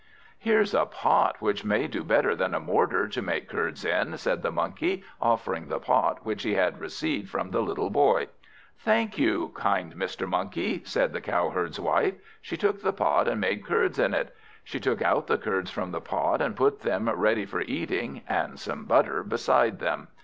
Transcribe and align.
"Here's 0.39 0.73
a 0.73 0.87
pot 0.87 1.35
which 1.43 1.63
will 1.63 1.87
do 1.87 2.03
better 2.03 2.35
than 2.35 2.55
a 2.55 2.59
mortar 2.59 3.07
to 3.09 3.21
make 3.21 3.47
curds 3.47 3.85
in," 3.85 4.17
said 4.17 4.41
the 4.41 4.49
Monkey, 4.49 5.03
offering 5.21 5.67
the 5.67 5.77
pot 5.77 6.25
which 6.25 6.41
he 6.41 6.55
had 6.55 6.79
received 6.79 7.29
from 7.29 7.51
the 7.51 7.61
little 7.61 7.91
Boy. 7.91 8.27
"Thank 8.79 9.19
you, 9.19 9.51
kind 9.53 9.93
Mr. 9.93 10.27
Monkey," 10.27 10.81
said 10.85 11.13
the 11.13 11.21
Cowherd's 11.21 11.79
wife. 11.79 12.15
She 12.41 12.57
took 12.57 12.81
the 12.81 12.93
pot 12.93 13.27
and 13.27 13.39
made 13.39 13.63
curds 13.63 13.99
in 13.99 14.15
it. 14.15 14.35
She 14.63 14.79
took 14.79 15.03
out 15.03 15.27
the 15.27 15.37
curds 15.37 15.69
from 15.69 15.91
the 15.91 16.01
pot, 16.01 16.41
and 16.41 16.55
put 16.55 16.79
them 16.79 17.07
ready 17.07 17.45
for 17.45 17.61
eating, 17.61 18.23
and 18.27 18.59
some 18.59 18.85
butter 18.85 19.21
beside 19.21 19.77
them. 19.77 20.07